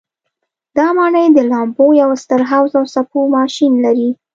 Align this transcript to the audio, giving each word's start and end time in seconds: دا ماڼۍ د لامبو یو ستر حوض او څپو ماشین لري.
دا 0.77 0.87
ماڼۍ 0.97 1.27
د 1.33 1.39
لامبو 1.51 1.85
یو 2.01 2.09
ستر 2.23 2.41
حوض 2.49 2.71
او 2.79 2.85
څپو 2.93 3.19
ماشین 3.35 3.73
لري. 3.85 4.09